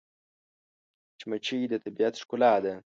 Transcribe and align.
مچمچۍ 1.13 1.61
د 1.71 1.73
طبیعت 1.83 2.13
ښکلا 2.21 2.53
ده 2.63 2.73